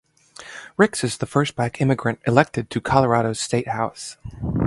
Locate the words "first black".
1.27-1.79